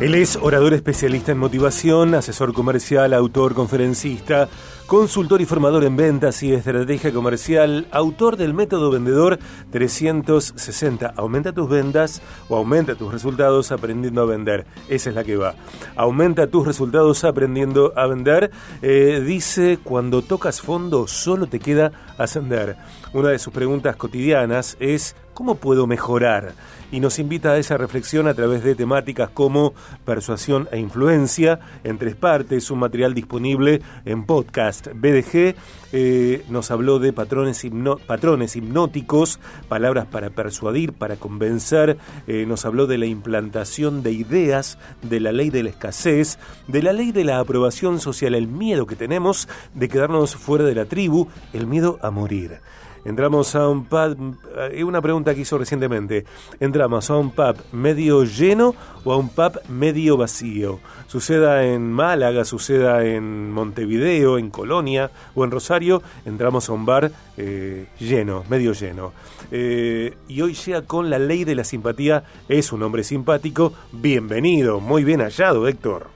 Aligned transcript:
Él 0.00 0.14
es 0.14 0.36
orador 0.36 0.74
especialista 0.74 1.32
en 1.32 1.38
motivación, 1.38 2.14
asesor 2.14 2.52
comercial, 2.52 3.12
autor, 3.12 3.54
conferencista, 3.54 4.48
consultor 4.86 5.40
y 5.40 5.44
formador 5.44 5.82
en 5.82 5.96
ventas 5.96 6.40
y 6.44 6.52
estrategia 6.52 7.12
comercial, 7.12 7.88
autor 7.90 8.36
del 8.36 8.54
método 8.54 8.92
vendedor 8.92 9.40
360. 9.72 11.14
Aumenta 11.16 11.52
tus 11.52 11.68
ventas 11.68 12.22
o 12.48 12.56
aumenta 12.56 12.94
tus 12.94 13.12
resultados 13.12 13.72
aprendiendo 13.72 14.22
a 14.22 14.26
vender. 14.26 14.66
Esa 14.88 15.10
es 15.10 15.16
la 15.16 15.24
que 15.24 15.36
va. 15.36 15.56
Aumenta 15.96 16.46
tus 16.46 16.64
resultados 16.64 17.24
aprendiendo 17.24 17.92
a 17.96 18.06
vender. 18.06 18.52
Eh, 18.82 19.20
dice, 19.26 19.80
cuando 19.82 20.22
tocas 20.22 20.60
fondo 20.60 21.08
solo 21.08 21.48
te 21.48 21.58
queda 21.58 21.90
ascender. 22.18 22.76
Una 23.12 23.30
de 23.30 23.40
sus 23.40 23.52
preguntas 23.52 23.96
cotidianas 23.96 24.76
es, 24.78 25.16
¿cómo 25.38 25.54
puedo 25.54 25.86
mejorar? 25.86 26.52
y 26.90 27.00
nos 27.00 27.18
invita 27.18 27.52
a 27.52 27.58
esa 27.58 27.76
reflexión 27.76 28.28
a 28.28 28.34
través 28.34 28.62
de 28.64 28.74
temáticas 28.74 29.30
como 29.30 29.74
persuasión 30.04 30.68
e 30.72 30.78
influencia 30.78 31.60
en 31.84 31.98
tres 31.98 32.14
partes, 32.14 32.70
un 32.70 32.78
material 32.78 33.14
disponible 33.14 33.82
en 34.04 34.24
podcast. 34.24 34.88
BDG 34.94 35.54
eh, 35.92 36.44
nos 36.48 36.70
habló 36.70 36.98
de 36.98 37.12
patrones, 37.12 37.64
patrones 38.06 38.56
hipnóticos, 38.56 39.38
palabras 39.68 40.06
para 40.06 40.30
persuadir, 40.30 40.92
para 40.92 41.16
convencer, 41.16 41.98
eh, 42.26 42.44
nos 42.46 42.64
habló 42.64 42.86
de 42.86 42.98
la 42.98 43.06
implantación 43.06 44.02
de 44.02 44.12
ideas, 44.12 44.78
de 45.02 45.20
la 45.20 45.32
ley 45.32 45.50
de 45.50 45.62
la 45.62 45.70
escasez, 45.70 46.38
de 46.66 46.82
la 46.82 46.92
ley 46.92 47.12
de 47.12 47.24
la 47.24 47.38
aprobación 47.38 48.00
social, 48.00 48.34
el 48.34 48.48
miedo 48.48 48.86
que 48.86 48.96
tenemos 48.96 49.48
de 49.74 49.88
quedarnos 49.88 50.36
fuera 50.36 50.64
de 50.64 50.74
la 50.74 50.86
tribu, 50.86 51.28
el 51.52 51.66
miedo 51.66 51.98
a 52.02 52.10
morir. 52.10 52.60
Entramos 53.08 53.54
a 53.54 53.66
un 53.68 53.86
pub, 53.86 54.36
eh, 54.70 54.84
una 54.84 55.00
pregunta 55.00 55.34
que 55.34 55.40
hizo 55.40 55.56
recientemente, 55.56 56.26
entramos 56.60 57.08
a 57.08 57.16
un 57.16 57.30
pub 57.30 57.56
medio 57.72 58.24
lleno 58.24 58.74
o 59.02 59.14
a 59.14 59.16
un 59.16 59.30
pub 59.30 59.62
medio 59.66 60.18
vacío. 60.18 60.78
Suceda 61.06 61.64
en 61.64 61.90
Málaga, 61.90 62.44
suceda 62.44 63.02
en 63.06 63.50
Montevideo, 63.50 64.36
en 64.36 64.50
Colonia 64.50 65.10
o 65.34 65.42
en 65.44 65.50
Rosario, 65.50 66.02
entramos 66.26 66.68
a 66.68 66.74
un 66.74 66.84
bar 66.84 67.10
eh, 67.38 67.86
lleno, 67.98 68.44
medio 68.50 68.74
lleno. 68.74 69.14
Eh, 69.50 70.14
y 70.28 70.42
hoy 70.42 70.52
llega 70.52 70.82
con 70.82 71.08
la 71.08 71.18
ley 71.18 71.44
de 71.44 71.54
la 71.54 71.64
simpatía, 71.64 72.24
es 72.46 72.74
un 72.74 72.82
hombre 72.82 73.04
simpático, 73.04 73.72
bienvenido, 73.90 74.80
muy 74.80 75.02
bien 75.02 75.20
hallado 75.20 75.66
Héctor. 75.66 76.08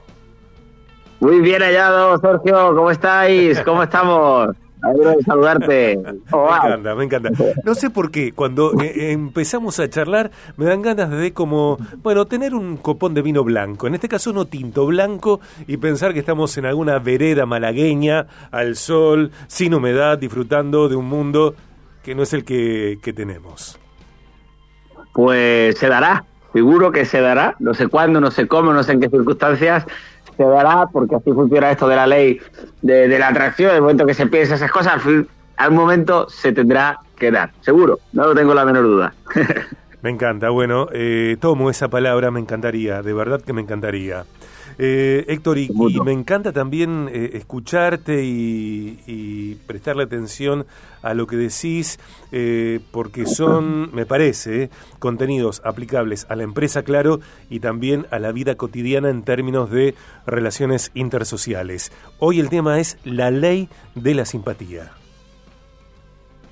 Muy 1.19 1.39
bien 1.39 1.63
hallado, 1.63 2.19
Sergio, 2.19 2.75
¿cómo 2.75 2.91
estáis? 2.91 3.59
¿Cómo 3.61 3.81
estamos? 3.81 4.55
De 4.91 5.23
saludarte. 5.23 5.99
Oh, 6.31 6.49
me 6.49 6.67
encanta, 6.67 6.95
me 6.95 7.03
encanta. 7.05 7.29
No 7.63 7.73
sé 7.75 7.89
por 7.89 8.11
qué, 8.11 8.33
cuando 8.33 8.73
eh, 8.81 9.11
empezamos 9.11 9.79
a 9.79 9.89
charlar, 9.89 10.31
me 10.57 10.65
dan 10.65 10.81
ganas 10.81 11.09
de 11.09 11.33
como, 11.33 11.77
bueno, 12.01 12.25
tener 12.25 12.53
un 12.53 12.77
copón 12.77 13.13
de 13.13 13.21
vino 13.21 13.43
blanco, 13.43 13.87
en 13.87 13.95
este 13.95 14.09
caso 14.09 14.31
uno 14.31 14.45
tinto 14.45 14.85
blanco, 14.85 15.39
y 15.67 15.77
pensar 15.77 16.13
que 16.13 16.19
estamos 16.19 16.57
en 16.57 16.65
alguna 16.65 16.99
vereda 16.99 17.45
malagueña, 17.45 18.27
al 18.51 18.75
sol, 18.75 19.31
sin 19.47 19.73
humedad, 19.73 20.17
disfrutando 20.17 20.89
de 20.89 20.95
un 20.95 21.05
mundo 21.05 21.55
que 22.03 22.13
no 22.13 22.23
es 22.23 22.33
el 22.33 22.43
que, 22.43 22.99
que 23.01 23.13
tenemos. 23.13 23.79
Pues 25.13 25.77
se 25.77 25.87
dará, 25.87 26.25
seguro 26.51 26.91
que 26.91 27.05
se 27.05 27.21
dará, 27.21 27.55
no 27.59 27.73
sé 27.73 27.87
cuándo, 27.87 28.19
no 28.19 28.31
sé 28.31 28.47
cómo, 28.47 28.73
no 28.73 28.83
sé 28.83 28.93
en 28.93 28.99
qué 28.99 29.09
circunstancias, 29.09 29.85
se 30.35 30.43
dará, 30.43 30.87
porque 30.91 31.15
así 31.15 31.31
funciona 31.31 31.71
esto 31.71 31.87
de 31.87 31.95
la 31.95 32.07
ley 32.07 32.39
de, 32.81 33.19
la 33.19 33.27
atracción, 33.29 33.75
el 33.75 33.81
momento 33.81 34.05
que 34.05 34.13
se 34.13 34.27
piensa 34.27 34.55
esas 34.55 34.71
cosas, 34.71 34.93
al, 34.93 34.99
fin, 35.01 35.27
al 35.57 35.71
momento 35.71 36.27
se 36.29 36.51
tendrá 36.51 36.99
que 37.15 37.31
dar, 37.31 37.51
seguro, 37.61 37.99
no 38.13 38.27
lo 38.27 38.35
tengo 38.35 38.53
la 38.53 38.65
menor 38.65 38.83
duda. 38.83 39.13
me 40.01 40.09
encanta, 40.09 40.49
bueno, 40.49 40.87
eh, 40.91 41.37
tomo 41.39 41.69
esa 41.69 41.87
palabra, 41.87 42.31
me 42.31 42.39
encantaría, 42.39 43.01
de 43.01 43.13
verdad 43.13 43.41
que 43.41 43.53
me 43.53 43.61
encantaría. 43.61 44.25
Eh, 44.77 45.25
Héctor, 45.27 45.57
y, 45.57 45.69
me 46.03 46.11
encanta 46.11 46.51
también 46.51 47.09
eh, 47.11 47.31
escucharte 47.33 48.23
y, 48.23 49.57
prestarle 49.67 50.03
atención 50.03 50.65
a 51.01 51.13
lo 51.13 51.27
que 51.27 51.35
decís, 51.35 51.99
eh, 52.31 52.79
porque 52.91 53.25
son, 53.25 53.93
me 53.93 54.05
parece, 54.05 54.69
contenidos 54.99 55.61
aplicables 55.65 56.25
a 56.29 56.35
la 56.35 56.43
empresa, 56.43 56.83
claro, 56.83 57.19
y 57.49 57.59
también 57.59 58.05
a 58.11 58.19
la 58.19 58.31
vida 58.31 58.55
cotidiana 58.55 59.09
en 59.09 59.23
términos 59.23 59.69
de 59.69 59.95
relaciones 60.25 60.91
intersociales. 60.93 61.91
Hoy 62.19 62.39
el 62.39 62.49
tema 62.49 62.79
es 62.79 62.97
la 63.03 63.31
ley 63.31 63.69
de 63.95 64.13
la 64.15 64.25
simpatía. 64.25 64.91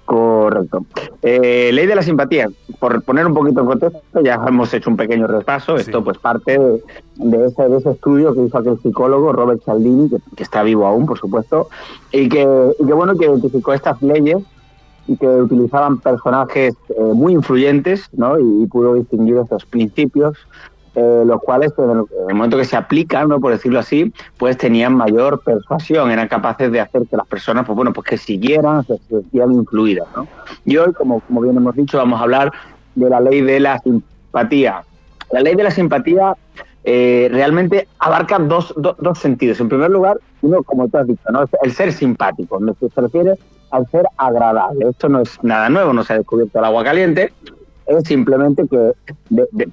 Correcto. 0.06 0.86
Eh, 1.22 1.72
ley 1.72 1.86
de 1.86 1.96
la 1.96 2.02
simpatía, 2.02 2.50
por 2.82 3.04
poner 3.04 3.28
un 3.28 3.36
poquito 3.36 3.62
en 3.62 3.68
contexto, 3.68 4.22
ya 4.24 4.44
hemos 4.48 4.74
hecho 4.74 4.90
un 4.90 4.98
pequeño 4.98 5.28
repaso. 5.28 5.76
Esto, 5.76 6.04
pues, 6.04 6.18
parte 6.18 6.58
de, 6.58 7.46
ese, 7.46 7.70
de 7.70 7.78
ese 7.78 7.92
estudio 7.92 8.34
que 8.34 8.42
hizo 8.42 8.58
aquel 8.58 8.80
psicólogo 8.80 9.32
Robert 9.32 9.62
Cialdini, 9.64 10.10
que, 10.36 10.42
está 10.42 10.64
vivo 10.64 10.88
aún, 10.88 11.06
por 11.06 11.20
supuesto, 11.20 11.70
y 12.12 12.28
que, 12.28 12.42
y 12.80 12.86
que, 12.88 12.94
bueno, 12.94 13.16
que 13.16 13.26
identificó 13.26 13.74
estas 13.74 14.02
leyes 14.02 14.40
y 15.08 15.16
que 15.16 15.28
utilizaban 15.28 16.00
personajes 16.00 16.74
eh, 16.90 17.02
muy 17.14 17.34
influyentes, 17.34 18.10
¿no? 18.14 18.40
Y, 18.40 18.64
y, 18.64 18.66
pudo 18.66 18.96
distinguir 18.96 19.38
estos 19.38 19.64
principios 19.64 20.36
eh, 20.96 21.24
los 21.26 21.42
cuales 21.42 21.72
pues, 21.74 21.90
en 21.90 22.06
el 22.30 22.36
momento 22.36 22.58
que 22.58 22.66
se 22.66 22.76
aplican, 22.76 23.30
¿no? 23.30 23.40
por 23.40 23.52
decirlo 23.52 23.80
así, 23.80 24.12
pues 24.38 24.58
tenían 24.58 24.96
mayor 24.96 25.42
persuasión, 25.42 26.12
eran 26.12 26.28
capaces 26.28 26.72
de 26.72 26.82
hacer 26.82 27.04
que 27.08 27.16
las 27.16 27.28
personas, 27.28 27.66
pues 27.66 27.76
bueno, 27.76 27.94
pues 27.94 28.08
que 28.08 28.18
siguieran, 28.18 28.86
se 28.86 28.98
sentían 29.10 29.54
influidas. 29.54 30.08
¿no? 30.16 30.28
Y 30.66 30.78
hoy, 30.78 30.92
como, 30.94 31.22
como 31.22 31.42
bien 31.42 31.56
hemos 31.56 31.76
dicho, 31.76 31.98
vamos 31.98 32.20
a 32.20 32.24
hablar 32.24 32.52
de 32.96 33.10
la 33.10 33.20
ley 33.20 33.42
de 33.42 33.60
la 33.60 33.80
simpatía. 33.80 34.84
La 35.32 35.40
ley 35.40 35.56
de 35.56 35.64
la 35.64 35.72
simpatía 35.72 36.36
eh, 36.84 37.30
realmente 37.32 37.88
abarca 38.00 38.38
dos, 38.40 38.74
dos 38.76 39.18
sentidos. 39.18 39.60
En 39.60 39.70
primer 39.70 39.92
lugar, 39.92 40.18
uno, 40.42 40.64
como 40.64 40.88
tú 40.88 40.98
has 40.98 41.08
dicho, 41.08 41.24
¿no? 41.32 41.46
el 41.62 41.72
ser 41.72 41.94
simpático, 41.94 42.60
lo 42.60 42.74
que 42.74 42.90
se 42.90 43.02
refiere 43.02 43.36
al 43.72 43.88
ser 43.90 44.06
agradable. 44.18 44.90
Esto 44.90 45.08
no 45.08 45.22
es 45.22 45.42
nada 45.44 45.70
nuevo, 45.70 45.94
no 45.94 46.04
se 46.04 46.14
ha 46.14 46.18
descubierto 46.18 46.60
el 46.60 46.66
agua 46.66 46.84
caliente, 46.84 47.32
es 47.98 48.04
simplemente 48.06 48.64
que, 48.68 48.94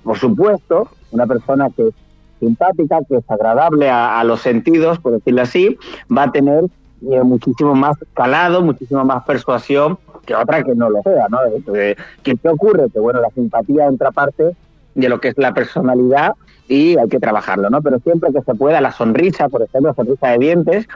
por 0.02 0.18
supuesto, 0.18 0.88
una 1.10 1.26
persona 1.26 1.68
que 1.70 1.88
es 1.88 1.94
simpática, 2.40 3.00
que 3.08 3.16
es 3.16 3.30
agradable 3.30 3.90
a, 3.90 4.22
los 4.24 4.40
sentidos, 4.40 4.98
por 4.98 5.12
decirlo 5.12 5.42
así, 5.42 5.78
va 6.14 6.24
a 6.24 6.32
tener 6.32 6.64
eh, 7.10 7.22
muchísimo 7.22 7.74
más 7.74 7.96
calado, 8.14 8.62
muchísimo 8.62 9.04
más 9.04 9.24
persuasión 9.24 9.98
que 10.24 10.34
otra 10.34 10.62
que 10.62 10.74
no 10.74 10.90
lo 10.90 11.02
sea, 11.02 11.26
¿no? 11.30 11.38
¿Qué, 11.72 11.96
¿Qué 12.36 12.48
ocurre? 12.48 12.90
Que, 12.90 13.00
bueno, 13.00 13.20
la 13.20 13.30
simpatía 13.30 13.86
entra 13.86 14.10
parte 14.10 14.54
de 14.94 15.08
lo 15.08 15.20
que 15.20 15.28
es 15.28 15.38
la 15.38 15.54
personalidad 15.54 16.34
y 16.68 16.98
hay 16.98 17.08
que 17.08 17.18
trabajarlo, 17.18 17.70
¿no? 17.70 17.80
Pero 17.80 17.98
siempre 18.00 18.30
que 18.32 18.42
se 18.42 18.54
pueda, 18.54 18.80
la 18.80 18.92
sonrisa, 18.92 19.48
por 19.48 19.62
ejemplo, 19.62 19.94
sonrisa 19.94 20.28
de 20.28 20.38
dientes, 20.38 20.88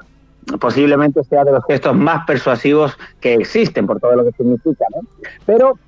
posiblemente 0.60 1.24
sea 1.24 1.44
de 1.44 1.52
los 1.52 1.64
gestos 1.64 1.96
más 1.96 2.26
persuasivos 2.26 2.98
que 3.20 3.34
existen, 3.34 3.86
por 3.86 4.00
todo 4.00 4.16
lo 4.16 4.24
que 4.24 4.32
significa, 4.32 4.84
¿no? 4.94 5.08
Pero 5.46 5.78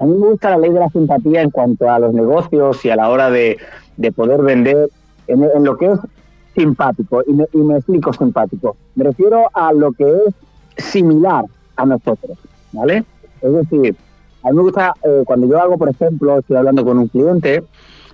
a 0.00 0.04
mí 0.04 0.16
me 0.16 0.28
gusta 0.28 0.50
la 0.50 0.58
ley 0.58 0.70
de 0.70 0.80
la 0.80 0.88
simpatía 0.90 1.42
en 1.42 1.50
cuanto 1.50 1.90
a 1.90 1.98
los 1.98 2.14
negocios 2.14 2.84
y 2.84 2.90
a 2.90 2.96
la 2.96 3.08
hora 3.08 3.30
de, 3.30 3.58
poder 4.14 4.42
vender 4.42 4.90
en, 5.26 5.64
lo 5.64 5.76
que 5.76 5.86
es 5.86 5.98
simpático. 6.54 7.22
Y 7.26 7.58
me, 7.58 7.76
explico 7.76 8.12
simpático. 8.12 8.76
Me 8.94 9.04
refiero 9.04 9.48
a 9.52 9.72
lo 9.72 9.92
que 9.92 10.04
es 10.04 10.34
similar 10.84 11.44
a 11.76 11.86
nosotros, 11.86 12.38
¿vale? 12.72 13.04
Es 13.40 13.52
decir, 13.52 13.96
a 14.44 14.50
mí 14.50 14.56
me 14.56 14.62
gusta 14.62 14.94
eh, 15.02 15.22
cuando 15.26 15.48
yo 15.48 15.60
hago, 15.60 15.76
por 15.76 15.88
ejemplo, 15.88 16.38
estoy 16.38 16.56
hablando 16.56 16.84
con 16.84 16.98
un 16.98 17.08
cliente 17.08 17.64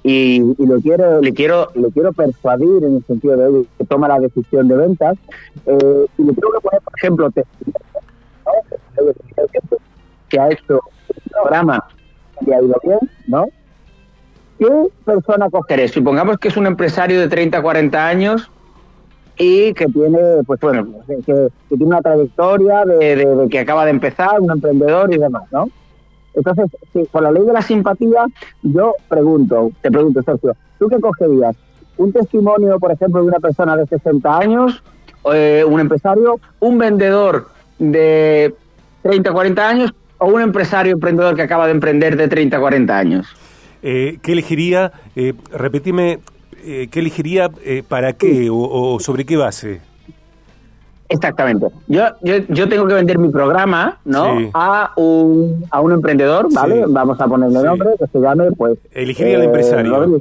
y, 0.03 0.41
lo 0.59 0.81
quiero, 0.81 1.21
le 1.21 1.33
quiero, 1.33 1.69
le 1.75 1.91
quiero 1.91 2.13
persuadir 2.13 2.85
en 2.85 2.97
el 2.97 3.05
sentido 3.05 3.37
de 3.37 3.67
que 3.79 3.85
toma 3.85 4.09
la 4.09 4.21
decisión 4.21 4.69
de 4.69 4.77
ventas 4.77 5.17
eh, 5.67 6.07
y 6.19 6.23
le 6.23 6.35
que 6.35 6.41
poner, 6.41 6.81
por 6.83 6.93
ejemplo, 6.99 7.31
ha 10.39 10.51
hecho 10.51 10.81
programa 11.31 11.85
y 12.41 12.53
ha 12.53 12.63
ido 12.63 12.81
bien, 12.83 12.99
¿no? 13.27 13.47
¿Qué 14.59 14.69
persona 15.05 15.51
cogeré? 15.51 15.89
Supongamos 15.89 16.39
que 16.39 16.49
es 16.49 16.57
un 16.57 16.67
empresario 16.67 17.21
de 17.21 17.29
30, 17.29 17.61
40 17.61 18.07
años 18.07 18.51
y 19.37 19.75
que 19.75 19.87
tiene, 19.87 20.43
pues 20.47 20.61
bueno, 20.61 20.87
que, 21.07 21.49
tiene 21.69 21.85
una 21.85 22.01
trayectoria 22.01 22.85
de, 22.85 23.49
que 23.51 23.59
acaba 23.59 23.85
de 23.85 23.91
empezar, 23.91 24.41
un 24.41 24.51
emprendedor 24.51 25.13
y 25.13 25.19
demás, 25.19 25.45
¿no? 25.51 25.69
Entonces, 26.35 26.67
si, 26.93 27.05
por 27.05 27.23
la 27.23 27.33
ley 27.33 27.45
de 27.45 27.53
la 27.53 27.63
simpatía, 27.63 28.27
yo 28.63 28.95
pregunto, 29.09 29.71
te 29.83 29.91
pregunto, 29.91 30.23
Sergio, 30.23 30.55
¿tú 30.79 30.89
qué 30.89 31.01
cogerías? 31.01 31.57
¿Un 31.97 32.13
testimonio, 32.13 32.79
por 32.79 32.91
ejemplo, 32.91 33.23
de 33.23 33.29
una 33.29 33.39
persona 33.39 33.77
de 33.77 33.87
60 33.87 34.39
años, 34.39 34.83
eh, 35.33 35.65
un 35.67 35.81
empresario, 35.81 36.41
un 36.61 36.79
vendedor 36.79 37.49
de 37.79 38.55
30, 39.03 39.33
40 39.33 39.69
años 39.69 39.95
o 40.19 40.27
un 40.27 40.41
empresario 40.41 40.93
emprendedor 40.93 41.35
que 41.35 41.43
acaba 41.43 41.67
de 41.67 41.73
emprender 41.73 42.17
de 42.17 42.29
30 42.29 42.57
a 42.57 42.61
40 42.61 42.99
años? 42.99 43.27
¿qué 43.83 44.21
elegiría? 44.25 44.93
repetime, 45.53 46.21
¿qué 46.63 47.01
elegiría 47.01 47.51
para 47.87 48.15
qué 48.15 48.49
o, 48.51 48.99
sobre 48.99 49.27
qué 49.27 49.37
base? 49.37 49.83
Exactamente. 51.11 51.67
Yo, 51.87 52.05
yo, 52.23 52.37
yo, 52.49 52.69
tengo 52.69 52.87
que 52.87 52.95
vender 52.95 53.19
mi 53.19 53.29
programa, 53.29 53.99
¿no? 54.07 54.51
A, 54.55 54.93
un, 54.97 55.67
a 55.71 55.81
un 55.83 55.93
emprendedor, 55.93 56.53
¿vale? 56.53 56.85
Vamos 56.89 57.21
a 57.21 57.27
ponerle 57.27 57.63
nombre, 57.63 57.91
que 57.99 58.07
se 58.07 58.19
llame, 58.19 58.51
pues... 58.53 58.79
Elegiría 58.93 59.37
al 59.37 59.45
empresario. 59.45 60.19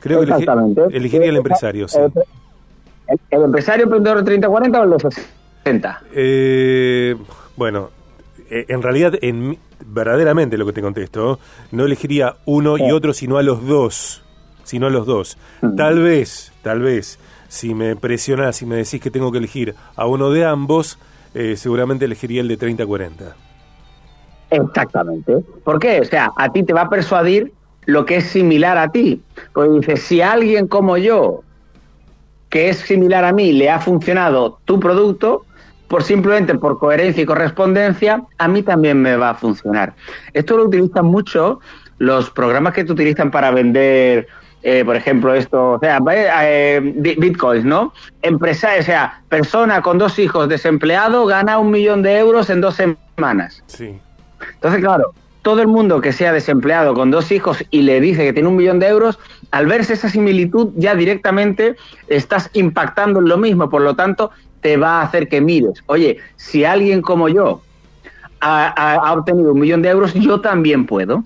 Creo 0.00 0.20
que 0.24 0.96
elegiría 0.96 1.30
al 1.30 1.36
empresario, 1.36 1.88
sí. 1.88 1.98
¿El, 3.30 3.42
empresario 3.42 3.84
emprendedor 3.84 4.22
de 4.22 4.38
30-40 4.38 4.78
o 4.78 4.84
el 4.84 4.90
de 4.90 4.98
60? 5.64 6.02
Eh, 6.14 7.16
bueno, 7.56 7.90
eh, 8.50 8.66
en 8.68 8.82
realidad, 8.82 9.14
en, 9.20 9.58
verdaderamente 9.86 10.56
lo 10.58 10.66
que 10.66 10.72
te 10.72 10.82
contesto, 10.82 11.38
no 11.70 11.84
elegiría 11.84 12.36
uno 12.44 12.78
y 12.78 12.90
otro, 12.90 13.12
sino 13.12 13.38
a 13.38 13.42
los 13.42 13.66
dos. 13.66 14.22
Sino 14.64 14.86
a 14.86 14.90
los 14.90 15.06
dos. 15.06 15.38
Mm. 15.62 15.76
Tal 15.76 15.98
vez, 16.00 16.52
tal 16.62 16.80
vez, 16.80 17.18
si 17.48 17.74
me 17.74 17.96
presionás 17.96 18.60
y 18.62 18.66
me 18.66 18.76
decís 18.76 19.00
que 19.00 19.10
tengo 19.10 19.32
que 19.32 19.38
elegir 19.38 19.74
a 19.96 20.06
uno 20.06 20.30
de 20.30 20.44
ambos, 20.44 20.98
eh, 21.34 21.56
seguramente 21.56 22.04
elegiría 22.04 22.40
el 22.40 22.48
de 22.48 22.58
30-40. 22.58 23.34
Exactamente. 24.50 25.44
¿Por 25.64 25.78
qué? 25.78 26.00
O 26.00 26.04
sea, 26.04 26.32
a 26.36 26.50
ti 26.52 26.62
te 26.62 26.72
va 26.72 26.82
a 26.82 26.88
persuadir 26.88 27.52
lo 27.86 28.04
que 28.04 28.16
es 28.16 28.24
similar 28.24 28.78
a 28.78 28.90
ti. 28.90 29.22
Porque 29.52 29.78
dices, 29.78 30.02
si 30.02 30.20
alguien 30.20 30.68
como 30.68 30.96
yo 30.96 31.42
que 32.48 32.70
es 32.70 32.78
similar 32.78 33.24
a 33.24 33.32
mí 33.32 33.52
le 33.52 33.70
ha 33.70 33.78
funcionado 33.78 34.58
tu 34.64 34.80
producto, 34.80 35.44
por 35.88 36.02
simplemente 36.02 36.54
por 36.54 36.78
coherencia 36.78 37.22
y 37.22 37.26
correspondencia, 37.26 38.22
a 38.36 38.48
mí 38.48 38.62
también 38.62 39.00
me 39.00 39.16
va 39.16 39.30
a 39.30 39.34
funcionar. 39.34 39.94
Esto 40.34 40.56
lo 40.56 40.64
utilizan 40.64 41.06
mucho 41.06 41.60
los 41.98 42.30
programas 42.30 42.74
que 42.74 42.84
te 42.84 42.92
utilizan 42.92 43.30
para 43.30 43.50
vender, 43.50 44.28
eh, 44.62 44.84
por 44.84 44.96
ejemplo, 44.96 45.34
esto, 45.34 45.72
o 45.72 45.78
sea, 45.78 45.98
eh, 46.42 46.80
bitcoins, 47.18 47.64
¿no? 47.64 47.92
Empresa, 48.22 48.70
o 48.78 48.82
sea, 48.82 49.22
persona 49.28 49.82
con 49.82 49.98
dos 49.98 50.18
hijos 50.18 50.48
desempleado 50.48 51.26
gana 51.26 51.58
un 51.58 51.70
millón 51.70 52.02
de 52.02 52.18
euros 52.18 52.50
en 52.50 52.60
dos 52.60 52.76
semanas. 52.76 53.62
Sí. 53.66 53.98
Entonces, 54.54 54.80
claro, 54.80 55.12
todo 55.42 55.62
el 55.62 55.68
mundo 55.68 56.00
que 56.00 56.12
sea 56.12 56.32
desempleado 56.32 56.94
con 56.94 57.10
dos 57.10 57.32
hijos 57.32 57.64
y 57.70 57.82
le 57.82 58.00
dice 58.00 58.24
que 58.24 58.32
tiene 58.32 58.48
un 58.48 58.56
millón 58.56 58.78
de 58.78 58.88
euros, 58.88 59.18
al 59.50 59.66
verse 59.66 59.94
esa 59.94 60.08
similitud 60.08 60.72
ya 60.76 60.94
directamente 60.94 61.76
estás 62.06 62.50
impactando 62.52 63.20
en 63.20 63.28
lo 63.28 63.38
mismo, 63.38 63.70
por 63.70 63.82
lo 63.82 63.96
tanto 63.96 64.30
te 64.60 64.76
va 64.76 65.00
a 65.00 65.02
hacer 65.02 65.28
que 65.28 65.40
mires, 65.40 65.82
oye, 65.86 66.18
si 66.36 66.64
alguien 66.64 67.02
como 67.02 67.28
yo 67.28 67.62
ha, 68.40 69.14
obtenido 69.16 69.52
un 69.52 69.60
millón 69.60 69.82
de 69.82 69.90
euros, 69.90 70.14
yo 70.14 70.40
también 70.40 70.86
puedo. 70.86 71.24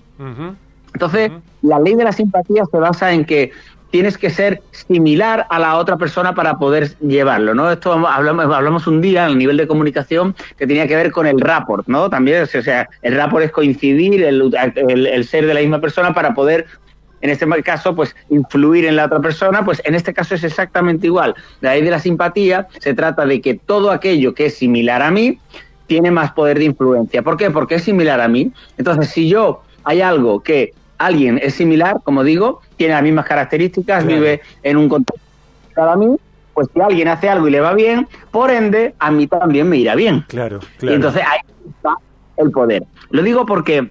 Entonces, 0.93 1.31
la 1.61 1.79
ley 1.79 1.95
de 1.95 2.03
la 2.03 2.11
simpatía 2.11 2.63
se 2.69 2.77
basa 2.77 3.13
en 3.13 3.25
que 3.25 3.51
tienes 3.93 4.17
que 4.17 4.31
ser 4.31 4.63
similar 4.71 5.45
a 5.51 5.59
la 5.59 5.77
otra 5.77 5.97
persona 5.97 6.33
para 6.33 6.57
poder 6.57 6.97
llevarlo, 6.97 7.53
¿no? 7.53 7.71
Esto 7.71 7.93
hablamos, 7.93 8.45
hablamos 8.45 8.87
un 8.87 9.01
día 9.01 9.25
en 9.25 9.33
el 9.33 9.37
nivel 9.37 9.55
de 9.55 9.67
comunicación 9.67 10.35
que 10.57 10.65
tenía 10.65 10.87
que 10.87 10.95
ver 10.95 11.11
con 11.11 11.27
el 11.27 11.39
rapport, 11.39 11.87
¿no? 11.87 12.09
También, 12.09 12.41
o 12.41 12.47
sea, 12.47 12.89
el 13.03 13.15
rapport 13.15 13.45
es 13.45 13.51
coincidir, 13.51 14.23
el, 14.23 15.25
ser 15.25 15.45
de 15.45 15.53
la 15.53 15.59
misma 15.59 15.79
persona 15.79 16.11
para 16.11 16.33
poder 16.33 16.65
en 17.23 17.29
este 17.29 17.47
caso, 17.63 17.95
pues 17.95 18.13
influir 18.29 18.83
en 18.83 18.97
la 18.97 19.05
otra 19.05 19.21
persona, 19.21 19.63
pues 19.63 19.81
en 19.85 19.95
este 19.95 20.13
caso 20.13 20.35
es 20.35 20.43
exactamente 20.43 21.07
igual. 21.07 21.33
La 21.61 21.71
ley 21.71 21.81
de 21.81 21.89
la 21.89 21.99
simpatía 21.99 22.67
se 22.79 22.93
trata 22.93 23.25
de 23.25 23.39
que 23.39 23.53
todo 23.53 23.91
aquello 23.91 24.33
que 24.33 24.47
es 24.47 24.57
similar 24.57 25.01
a 25.01 25.09
mí 25.09 25.39
tiene 25.87 26.11
más 26.11 26.33
poder 26.33 26.59
de 26.59 26.65
influencia. 26.65 27.21
¿Por 27.21 27.37
qué? 27.37 27.49
Porque 27.49 27.75
es 27.75 27.83
similar 27.83 28.19
a 28.19 28.27
mí. 28.27 28.51
Entonces, 28.77 29.07
si 29.07 29.29
yo 29.29 29.63
hay 29.85 30.01
algo 30.01 30.41
que 30.41 30.73
alguien 30.97 31.39
es 31.41 31.53
similar, 31.53 32.01
como 32.03 32.25
digo, 32.25 32.59
tiene 32.75 32.93
las 32.93 33.03
mismas 33.03 33.25
características, 33.25 34.05
vive 34.05 34.41
en 34.61 34.75
un 34.75 34.89
contexto 34.89 35.23
a 35.81 35.95
mí, 35.95 36.17
pues 36.53 36.67
si 36.73 36.81
alguien 36.81 37.07
hace 37.07 37.29
algo 37.29 37.47
y 37.47 37.51
le 37.51 37.61
va 37.61 37.73
bien, 37.73 38.05
por 38.31 38.51
ende, 38.51 38.95
a 38.99 39.11
mí 39.11 39.27
también 39.27 39.69
me 39.69 39.77
irá 39.77 39.95
bien. 39.95 40.25
Claro, 40.27 40.59
claro. 40.77 40.91
Y 40.91 40.95
entonces 40.97 41.23
ahí 41.25 41.39
está 41.69 41.95
el 42.35 42.51
poder. 42.51 42.83
Lo 43.11 43.23
digo 43.23 43.45
porque 43.45 43.89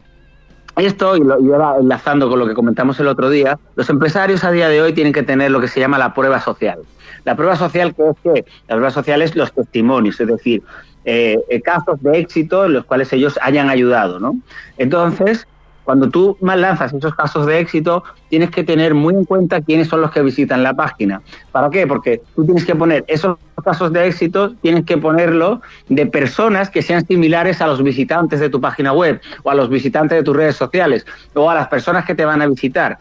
esto, 0.77 1.17
y, 1.17 1.21
lo, 1.21 1.41
y 1.41 1.53
ahora 1.53 1.77
enlazando 1.81 2.29
con 2.29 2.39
lo 2.39 2.47
que 2.47 2.55
comentamos 2.55 2.99
el 3.01 3.09
otro 3.09 3.31
día, 3.31 3.59
los 3.77 3.89
empresarios 3.91 4.45
a 4.45 4.51
día 4.51 4.69
de 4.69 4.83
hoy 4.83 4.93
tienen 4.93 5.13
que 5.13 5.23
tener 5.23 5.51
lo 5.51 5.61
que 5.61 5.69
se 5.69 5.81
llama 5.81 5.99
la 5.99 6.15
prueba 6.15 6.41
social. 6.41 6.81
La 7.25 7.37
prueba 7.37 7.57
social, 7.57 7.95
que 7.95 8.09
es 8.09 8.17
que 8.23 8.45
la 8.69 8.77
prueba 8.77 8.91
social 8.91 9.23
es 9.23 9.37
los 9.37 9.53
testimonios, 9.53 10.21
es 10.21 10.27
decir, 10.27 10.63
eh, 11.05 11.39
casos 11.65 12.03
de 12.03 12.19
éxito 12.19 12.65
en 12.65 12.75
los 12.75 12.85
cuales 12.85 13.13
ellos 13.13 13.39
hayan 13.43 13.69
ayudado, 13.69 14.19
¿no? 14.19 14.37
Entonces, 14.79 15.47
cuando 15.85 16.09
tú 16.09 16.37
más 16.41 16.59
lanzas 16.59 16.93
esos 16.93 17.15
casos 17.15 17.47
de 17.47 17.59
éxito, 17.59 18.05
tienes 18.29 18.51
que 18.51 18.65
tener 18.65 18.95
muy 18.95 19.15
en 19.15 19.25
cuenta 19.25 19.61
quiénes 19.61 19.89
son 19.89 20.01
los 20.01 20.11
que 20.11 20.23
visitan 20.23 20.63
la 20.63 20.75
página. 20.75 21.23
¿Para 21.51 21.71
qué? 21.71 21.87
Porque 21.87 22.21
tú 22.35 22.45
tienes 22.45 22.65
que 22.65 22.75
poner 22.75 23.05
esos 23.09 23.37
casos 23.65 23.93
de 23.93 24.07
éxito, 24.07 24.55
tienes 24.61 24.85
que 24.85 24.97
ponerlo 24.99 25.61
de 25.89 26.07
personas 26.07 26.71
que 26.71 26.83
sean 26.83 27.05
similares 27.07 27.61
a 27.61 27.67
los 27.67 27.83
visitantes 27.83 28.41
de 28.41 28.49
tu 28.49 28.61
página 28.61 28.93
web 28.93 29.21
o 29.43 29.51
a 29.51 29.55
los 29.55 29.69
visitantes 29.69 30.19
de 30.19 30.25
tus 30.25 30.37
redes 30.37 30.57
sociales 30.57 31.07
o 31.35 31.51
a 31.51 31.55
las 31.55 31.69
personas 31.69 32.05
que 32.05 32.15
te 32.15 32.25
van 32.25 32.43
a 32.43 32.47
visitar. 32.47 32.99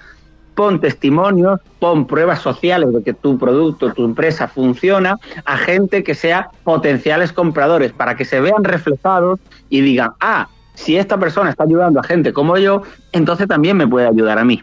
Pon 0.56 0.82
testimonios, 0.82 1.60
pon 1.80 2.06
pruebas 2.06 2.40
sociales 2.40 2.92
de 2.94 3.02
que 3.04 3.14
tu 3.14 3.38
producto, 3.38 3.94
tu 3.94 4.04
empresa 4.04 4.48
funciona 4.48 5.18
a 5.46 5.58
gente 5.58 6.04
que 6.04 6.14
sea 6.14 6.50
potenciales 6.64 7.32
compradores 7.32 7.94
para 7.94 8.16
que 8.16 8.26
se 8.26 8.42
vean 8.42 8.64
reflejados 8.64 9.40
y 9.70 9.82
digan, 9.82 10.12
ah, 10.20 10.50
si 10.74 10.98
esta 10.98 11.18
persona 11.20 11.50
está 11.50 11.64
ayudando 11.64 12.00
a 12.00 12.04
gente 12.04 12.34
como 12.34 12.58
yo, 12.58 12.84
entonces 13.12 13.48
también 13.48 13.78
me 13.78 13.88
puede 13.88 14.08
ayudar 14.08 14.40
a 14.40 14.46
mí. 14.46 14.62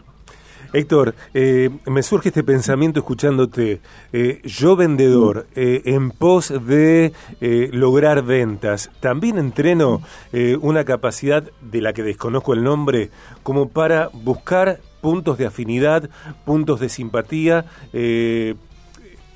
Héctor, 0.71 1.15
eh, 1.33 1.71
me 1.87 2.03
surge 2.03 2.29
este 2.29 2.43
pensamiento 2.43 2.99
escuchándote. 2.99 3.81
Eh, 4.13 4.39
yo 4.43 4.75
vendedor, 4.75 5.47
eh, 5.55 5.81
en 5.85 6.11
pos 6.11 6.53
de 6.65 7.13
lograr 7.71 8.23
ventas, 8.23 8.91
también 8.99 9.37
entreno 9.37 10.01
una 10.61 10.83
capacidad 10.83 11.43
de 11.61 11.81
la 11.81 11.93
que 11.93 12.03
desconozco 12.03 12.53
el 12.53 12.63
nombre, 12.63 13.09
como 13.43 13.69
para 13.69 14.09
buscar 14.13 14.79
puntos 15.01 15.37
de 15.37 15.47
afinidad, 15.47 16.09
puntos 16.45 16.79
de 16.79 16.89
simpatía, 16.89 17.65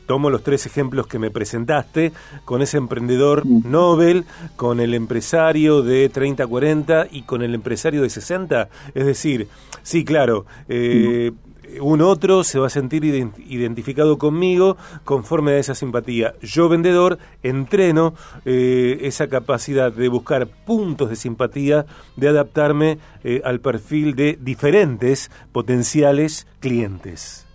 tomo 0.06 0.30
los 0.30 0.44
tres 0.44 0.66
ejemplos 0.66 1.08
que 1.08 1.20
me 1.20 1.32
presentaste, 1.32 2.12
con 2.46 2.62
ese 2.62 2.78
emprendedor 2.78 3.46
Nobel, 3.46 4.26
con 4.56 4.80
el 4.80 4.94
empresario 4.94 5.82
de 5.82 6.10
30 6.10 6.48
40 6.48 7.08
y 7.12 7.24
con 7.24 7.42
el 7.42 7.54
empresario 7.56 8.02
de 8.02 8.10
60. 8.10 8.70
Es 8.94 9.06
decir, 9.06 9.48
sí, 9.82 10.04
claro, 10.06 10.46
eh, 10.70 11.32
un 11.80 12.02
otro 12.02 12.44
se 12.44 12.60
va 12.60 12.68
a 12.68 12.70
sentir 12.70 13.04
identificado 13.06 14.18
conmigo 14.18 14.78
conforme 15.04 15.54
a 15.54 15.58
esa 15.58 15.76
simpatía. 15.76 16.36
Yo, 16.42 16.70
vendedor, 16.70 17.20
entreno 17.42 18.14
eh, 18.46 19.00
esa 19.02 19.28
capacidad 19.28 19.92
de 19.92 20.08
buscar 20.08 20.48
puntos 20.48 21.10
de 21.10 21.16
simpatía, 21.16 21.86
de 22.16 22.30
adaptarme 22.30 23.00
eh, 23.24 23.42
al 23.44 23.60
perfil 23.60 24.16
de 24.16 24.38
diferentes 24.40 25.32
potenciales 25.52 26.48
clientes. 26.60 27.46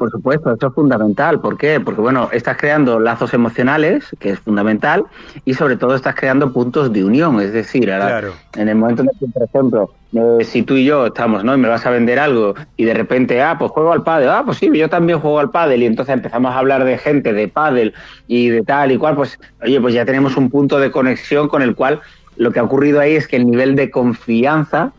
Por 0.00 0.10
supuesto, 0.10 0.50
eso 0.50 0.68
es 0.68 0.72
fundamental. 0.72 1.42
¿Por 1.42 1.58
qué? 1.58 1.78
Porque, 1.78 2.00
bueno, 2.00 2.30
estás 2.32 2.56
creando 2.56 2.98
lazos 2.98 3.34
emocionales, 3.34 4.06
que 4.18 4.30
es 4.30 4.40
fundamental, 4.40 5.04
y 5.44 5.52
sobre 5.52 5.76
todo 5.76 5.94
estás 5.94 6.14
creando 6.14 6.54
puntos 6.54 6.90
de 6.90 7.04
unión. 7.04 7.38
Es 7.38 7.52
decir, 7.52 7.90
en 7.90 8.68
el 8.70 8.76
momento 8.76 9.02
en 9.02 9.08
que, 9.08 9.26
por 9.26 9.42
ejemplo, 9.42 9.90
eh, 10.14 10.42
si 10.42 10.62
tú 10.62 10.76
y 10.76 10.86
yo 10.86 11.04
estamos, 11.04 11.44
¿no? 11.44 11.54
Y 11.54 11.58
me 11.58 11.68
vas 11.68 11.84
a 11.84 11.90
vender 11.90 12.18
algo 12.18 12.54
y 12.78 12.86
de 12.86 12.94
repente, 12.94 13.42
ah, 13.42 13.56
pues 13.58 13.72
juego 13.72 13.92
al 13.92 14.02
pádel, 14.02 14.30
ah, 14.30 14.42
pues 14.42 14.56
sí, 14.56 14.70
yo 14.72 14.88
también 14.88 15.20
juego 15.20 15.38
al 15.38 15.50
pádel 15.50 15.82
y 15.82 15.86
entonces 15.86 16.14
empezamos 16.14 16.50
a 16.54 16.58
hablar 16.58 16.84
de 16.84 16.96
gente 16.96 17.34
de 17.34 17.48
pádel 17.48 17.92
y 18.26 18.48
de 18.48 18.62
tal 18.62 18.92
y 18.92 18.96
cual, 18.96 19.16
pues, 19.16 19.38
oye, 19.62 19.78
pues 19.82 19.92
ya 19.92 20.06
tenemos 20.06 20.34
un 20.38 20.48
punto 20.48 20.78
de 20.78 20.90
conexión 20.90 21.46
con 21.46 21.60
el 21.60 21.74
cual 21.74 22.00
lo 22.38 22.52
que 22.52 22.58
ha 22.58 22.62
ocurrido 22.62 23.00
ahí 23.00 23.16
es 23.16 23.28
que 23.28 23.36
el 23.36 23.44
nivel 23.44 23.76
de 23.76 23.90
confianza 23.90 24.94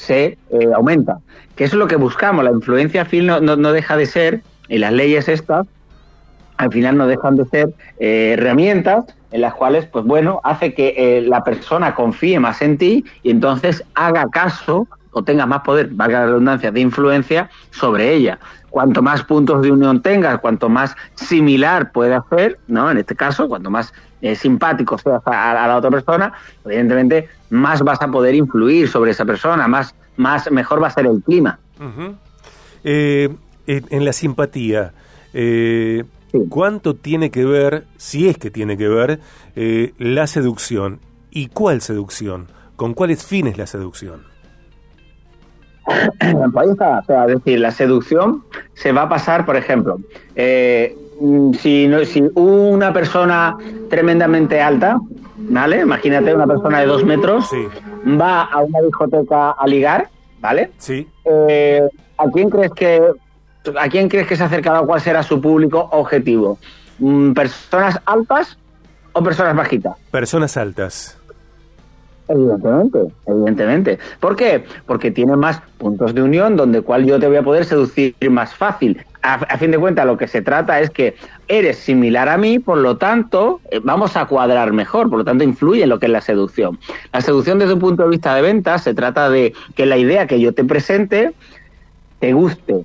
se 0.00 0.38
eh, 0.50 0.68
aumenta. 0.74 1.18
Que 1.56 1.64
eso 1.64 1.76
es 1.76 1.78
lo 1.78 1.86
que 1.86 1.96
buscamos. 1.96 2.44
La 2.44 2.50
influencia 2.50 3.02
al 3.02 3.06
fin 3.06 3.26
no, 3.26 3.40
no, 3.40 3.72
deja 3.72 3.96
de 3.96 4.06
ser, 4.06 4.42
y 4.68 4.78
las 4.78 4.92
leyes 4.92 5.28
estas, 5.28 5.66
al 6.56 6.72
final 6.72 6.96
no 6.96 7.06
dejan 7.06 7.36
de 7.36 7.44
ser 7.46 7.68
eh, 7.98 8.34
herramientas 8.38 9.04
en 9.30 9.42
las 9.42 9.54
cuales, 9.54 9.86
pues 9.86 10.04
bueno, 10.04 10.40
hace 10.42 10.74
que 10.74 10.94
eh, 10.96 11.20
la 11.20 11.44
persona 11.44 11.94
confíe 11.94 12.40
más 12.40 12.62
en 12.62 12.78
ti 12.78 13.04
y 13.22 13.30
entonces 13.30 13.84
haga 13.94 14.26
caso 14.30 14.88
o 15.12 15.22
tenga 15.22 15.46
más 15.46 15.62
poder, 15.62 15.88
valga 15.92 16.20
la 16.20 16.26
redundancia, 16.26 16.70
de 16.70 16.80
influencia 16.80 17.50
sobre 17.70 18.14
ella. 18.14 18.38
Cuanto 18.70 19.02
más 19.02 19.24
puntos 19.24 19.62
de 19.62 19.72
unión 19.72 20.00
tengas, 20.00 20.38
cuanto 20.40 20.68
más 20.68 20.94
similar 21.14 21.90
puede 21.90 22.14
hacer, 22.14 22.58
¿no? 22.68 22.90
En 22.90 22.98
este 22.98 23.16
caso, 23.16 23.48
cuanto 23.48 23.70
más 23.70 23.92
eh, 24.20 24.36
simpático 24.36 24.96
seas 24.96 25.22
a, 25.26 25.66
la 25.66 25.76
otra 25.76 25.90
persona, 25.90 26.32
evidentemente 26.64 27.28
más 27.50 27.82
vas 27.82 28.00
a 28.00 28.08
poder 28.08 28.34
influir 28.34 28.88
sobre 28.88 29.10
esa 29.10 29.24
persona, 29.24 29.66
más, 29.66 29.94
más 30.16 30.50
mejor 30.50 30.82
va 30.82 30.86
a 30.86 30.90
ser 30.90 31.06
el 31.06 31.22
clima. 31.22 31.58
Eh, 32.84 33.34
en 33.66 34.04
la 34.04 34.12
simpatía, 34.12 34.92
eh, 35.32 36.04
¿cuánto 36.48 36.94
tiene 36.94 37.30
que 37.30 37.44
ver, 37.44 37.86
si 37.96 38.28
es 38.28 38.38
que 38.38 38.50
tiene 38.50 38.76
que 38.76 38.88
ver, 38.88 39.20
la 39.98 40.28
seducción? 40.28 41.00
¿Y 41.32 41.48
cuál 41.48 41.80
seducción? 41.80 42.46
¿Con 42.76 42.94
cuáles 42.94 43.24
fines 43.24 43.58
la 43.58 43.66
seducción? 43.66 44.29
Pues 46.18 46.56
ahí 46.56 46.70
está. 46.70 46.98
O 46.98 47.04
sea, 47.04 47.26
es 47.26 47.34
decir, 47.36 47.60
la 47.60 47.70
seducción 47.70 48.44
se 48.74 48.92
va 48.92 49.02
a 49.02 49.08
pasar, 49.08 49.46
por 49.46 49.56
ejemplo, 49.56 49.98
eh, 50.34 50.96
si, 51.58 51.86
no, 51.86 52.04
si 52.04 52.22
una 52.34 52.92
persona 52.92 53.56
tremendamente 53.88 54.60
alta, 54.60 54.98
¿vale? 55.36 55.80
Imagínate 55.80 56.34
una 56.34 56.46
persona 56.46 56.80
de 56.80 56.86
dos 56.86 57.04
metros, 57.04 57.50
va 58.06 58.42
a 58.42 58.60
una 58.60 58.80
discoteca 58.80 59.50
a 59.50 59.66
ligar, 59.66 60.08
¿vale? 60.40 60.70
Sí. 60.78 61.06
Eh, 61.24 61.82
¿A 62.16 62.30
quién 62.30 62.50
crees 62.50 62.72
que 62.72 63.02
a 63.78 63.88
quién 63.88 64.08
crees 64.08 64.26
que 64.26 64.36
se 64.36 64.42
ha 64.42 64.46
acercado? 64.46 64.86
¿Cuál 64.86 65.00
será 65.00 65.22
su 65.22 65.40
público 65.40 65.88
objetivo? 65.92 66.58
Mm, 66.98 67.32
¿Personas 67.32 68.00
altas 68.06 68.58
o 69.12 69.22
personas 69.22 69.54
bajitas? 69.54 69.96
Personas 70.10 70.56
altas. 70.56 71.19
Evidentemente, 72.30 72.98
evidentemente. 73.26 73.98
¿Por 74.20 74.36
qué? 74.36 74.64
Porque 74.86 75.10
tiene 75.10 75.34
más 75.34 75.60
puntos 75.78 76.14
de 76.14 76.22
unión 76.22 76.56
donde 76.56 76.80
cual 76.80 77.04
yo 77.04 77.18
te 77.18 77.26
voy 77.26 77.36
a 77.36 77.42
poder 77.42 77.64
seducir 77.64 78.14
más 78.30 78.54
fácil. 78.54 79.04
A, 79.22 79.58
fin 79.58 79.72
de 79.72 79.78
cuentas, 79.78 80.06
lo 80.06 80.16
que 80.16 80.28
se 80.28 80.40
trata 80.40 80.80
es 80.80 80.90
que 80.90 81.16
eres 81.48 81.76
similar 81.76 82.28
a 82.28 82.38
mí, 82.38 82.60
por 82.60 82.78
lo 82.78 82.96
tanto, 82.96 83.60
eh, 83.70 83.80
vamos 83.82 84.16
a 84.16 84.26
cuadrar 84.26 84.72
mejor, 84.72 85.10
por 85.10 85.18
lo 85.18 85.24
tanto, 85.24 85.42
influye 85.42 85.82
en 85.82 85.88
lo 85.88 85.98
que 85.98 86.06
es 86.06 86.12
la 86.12 86.20
seducción. 86.20 86.78
La 87.12 87.20
seducción 87.20 87.58
desde 87.58 87.74
un 87.74 87.80
punto 87.80 88.04
de 88.04 88.10
vista 88.10 88.34
de 88.34 88.42
ventas 88.42 88.84
se 88.84 88.94
trata 88.94 89.28
de 89.28 89.52
que 89.74 89.84
la 89.84 89.98
idea 89.98 90.28
que 90.28 90.40
yo 90.40 90.54
te 90.54 90.64
presente 90.64 91.32
te 92.20 92.32
guste, 92.32 92.84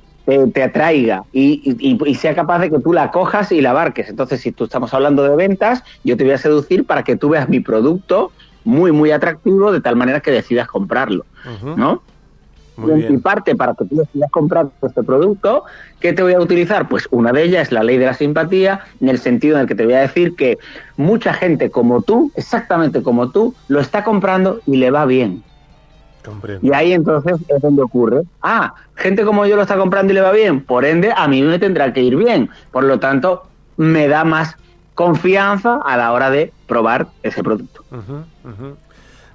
te, 0.53 0.63
atraiga 0.63 1.23
y, 1.31 1.77
y, 1.79 2.15
sea 2.15 2.33
capaz 2.33 2.59
de 2.59 2.71
que 2.71 2.79
tú 2.79 2.93
la 2.93 3.11
cojas 3.11 3.51
y 3.51 3.61
la 3.61 3.69
abarques. 3.69 4.09
Entonces, 4.09 4.41
si 4.41 4.51
tú 4.51 4.63
estamos 4.63 4.93
hablando 4.93 5.23
de 5.23 5.35
ventas, 5.35 5.83
yo 6.03 6.17
te 6.17 6.23
voy 6.23 6.33
a 6.33 6.37
seducir 6.39 6.83
para 6.83 7.03
que 7.03 7.15
tú 7.15 7.29
veas 7.29 7.47
mi 7.47 7.59
producto 7.59 8.31
muy, 8.65 8.91
muy 8.91 9.11
atractivo 9.11 9.71
de 9.71 9.79
tal 9.79 9.95
manera 9.95 10.19
que 10.19 10.31
decidas 10.31 10.67
comprarlo, 10.67 11.25
¿no? 11.77 12.01
y 12.77 13.17
parte 13.19 13.55
para 13.55 13.73
que 13.73 13.85
tú 13.85 13.95
decidas 13.95 14.29
comprar 14.31 14.67
este 14.81 15.03
producto, 15.03 15.63
¿qué 15.99 16.13
te 16.13 16.21
voy 16.21 16.33
a 16.33 16.39
utilizar? 16.39 16.89
Pues 16.89 17.07
una 17.11 17.31
de 17.31 17.43
ellas 17.43 17.67
es 17.67 17.71
la 17.71 17.83
ley 17.83 17.97
de 17.97 18.05
la 18.05 18.13
simpatía, 18.13 18.81
en 18.99 19.09
el 19.09 19.19
sentido 19.19 19.55
en 19.55 19.61
el 19.61 19.67
que 19.67 19.75
te 19.75 19.85
voy 19.85 19.93
a 19.93 20.01
decir 20.01 20.35
que 20.35 20.57
mucha 20.97 21.33
gente 21.33 21.69
como 21.69 22.01
tú, 22.01 22.31
exactamente 22.35 23.01
como 23.01 23.31
tú, 23.31 23.55
lo 23.67 23.79
está 23.79 24.03
comprando 24.03 24.59
y 24.65 24.77
le 24.77 24.91
va 24.91 25.05
bien. 25.05 25.43
Y 26.63 26.73
ahí 26.73 26.91
entonces 26.91 27.37
es 27.47 27.61
donde 27.61 27.83
ocurre. 27.83 28.23
Ah, 28.41 28.73
gente 28.95 29.23
como 29.23 29.45
yo 29.45 29.55
lo 29.55 29.61
está 29.61 29.77
comprando 29.77 30.11
y 30.11 30.15
le 30.15 30.21
va 30.21 30.31
bien, 30.31 30.61
por 30.61 30.83
ende 30.83 31.13
a 31.15 31.27
mí 31.27 31.41
me 31.43 31.59
tendrá 31.59 31.93
que 31.93 32.01
ir 32.01 32.15
bien. 32.15 32.49
Por 32.71 32.83
lo 32.83 32.99
tanto, 32.99 33.43
me 33.77 34.07
da 34.07 34.23
más 34.23 34.57
confianza 34.95 35.79
a 35.85 35.97
la 35.97 36.11
hora 36.11 36.31
de 36.31 36.51
probar 36.67 37.07
ese 37.23 37.43
producto. 37.43 37.83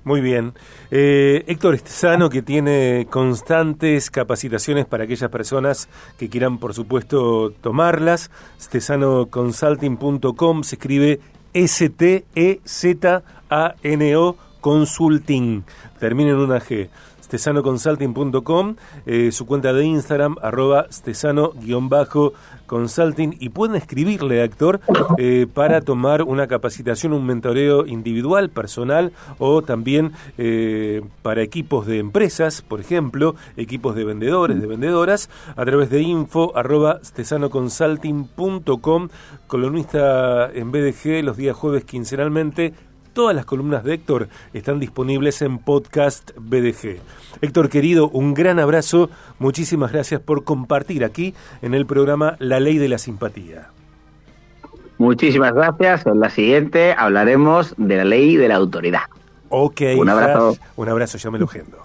Muy 0.02 0.22
bien. 0.22 0.54
Eh, 0.90 1.44
Héctor 1.46 1.74
Estesano, 1.74 2.30
que 2.30 2.40
tiene 2.42 3.06
constantes 3.10 4.10
capacitaciones 4.10 4.86
para 4.86 5.04
aquellas 5.04 5.30
personas 5.30 5.90
que 6.18 6.30
quieran, 6.30 6.58
por 6.58 6.72
supuesto, 6.74 7.52
tomarlas. 7.60 8.30
Stesanoconsulting.com 8.60 10.62
se 10.62 10.76
escribe 10.76 11.20
S-T-E-Z-A-N-O 11.52 12.20
Consulting. 14.60 15.64
Termina 15.98 16.30
en 16.30 16.36
una 16.36 16.60
G 16.60 16.88
stesanoconsulting.com, 17.30 18.74
eh, 19.06 19.30
su 19.30 19.46
cuenta 19.46 19.72
de 19.72 19.84
Instagram, 19.84 20.34
arroba 20.42 20.88
stesano-consulting, 20.90 23.36
y 23.38 23.50
pueden 23.50 23.76
escribirle, 23.76 24.42
actor, 24.42 24.80
eh, 25.16 25.46
para 25.52 25.80
tomar 25.80 26.24
una 26.24 26.48
capacitación, 26.48 27.12
un 27.12 27.24
mentoreo 27.24 27.86
individual, 27.86 28.50
personal, 28.50 29.12
o 29.38 29.62
también 29.62 30.10
eh, 30.38 31.02
para 31.22 31.42
equipos 31.42 31.86
de 31.86 31.98
empresas, 31.98 32.62
por 32.62 32.80
ejemplo, 32.80 33.36
equipos 33.56 33.94
de 33.94 34.02
vendedores, 34.04 34.60
de 34.60 34.66
vendedoras, 34.66 35.30
a 35.56 35.64
través 35.64 35.88
de 35.90 36.02
info, 36.02 36.52
stesanoconsulting.com, 37.04 39.08
columnista 39.46 40.50
en 40.52 40.72
BDG 40.72 41.22
los 41.22 41.36
días 41.36 41.54
jueves 41.56 41.84
quincenalmente, 41.84 42.74
Todas 43.12 43.34
las 43.34 43.44
columnas 43.44 43.82
de 43.82 43.94
Héctor 43.94 44.28
están 44.52 44.78
disponibles 44.78 45.42
en 45.42 45.58
podcast 45.58 46.30
BDG. 46.36 47.00
Héctor 47.40 47.68
querido, 47.68 48.08
un 48.08 48.34
gran 48.34 48.60
abrazo. 48.60 49.10
Muchísimas 49.38 49.92
gracias 49.92 50.20
por 50.20 50.44
compartir 50.44 51.04
aquí 51.04 51.34
en 51.60 51.74
el 51.74 51.86
programa 51.86 52.36
La 52.38 52.60
Ley 52.60 52.78
de 52.78 52.88
la 52.88 52.98
Simpatía. 52.98 53.70
Muchísimas 54.98 55.54
gracias. 55.54 56.06
En 56.06 56.20
la 56.20 56.30
siguiente 56.30 56.94
hablaremos 56.96 57.74
de 57.78 57.96
la 57.96 58.04
ley 58.04 58.36
de 58.36 58.48
la 58.48 58.56
autoridad. 58.56 59.04
Ok. 59.48 59.80
Un 59.96 60.08
abrazo. 60.08 60.56
Un 60.76 60.88
abrazo, 60.88 61.18
yo 61.18 61.30
me 61.32 61.38
lo 61.38 61.46
agendo. 61.46 61.78